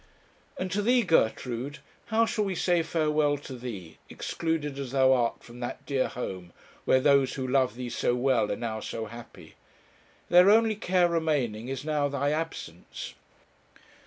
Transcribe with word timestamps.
And 0.57 0.71
to 0.71 0.81
thee, 0.81 1.03
Gertrude 1.03 1.77
how 2.07 2.25
shall 2.25 2.43
we 2.45 2.55
say 2.55 2.81
farewell 2.81 3.37
to 3.37 3.55
thee, 3.55 3.99
excluded 4.09 4.79
as 4.79 4.93
thou 4.93 5.13
art 5.13 5.43
from 5.43 5.59
that 5.59 5.85
dear 5.85 6.07
home, 6.07 6.53
where 6.85 6.99
those 6.99 7.35
who 7.35 7.47
love 7.47 7.75
thee 7.75 7.91
so 7.91 8.15
well 8.15 8.51
are 8.51 8.55
now 8.55 8.79
so 8.79 9.05
happy? 9.05 9.53
Their 10.27 10.49
only 10.49 10.73
care 10.75 11.07
remaining 11.07 11.67
is 11.67 11.85
now 11.85 12.07
thy 12.07 12.31
absence. 12.31 13.13